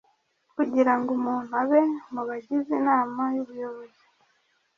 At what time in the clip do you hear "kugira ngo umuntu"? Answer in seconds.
0.55-1.51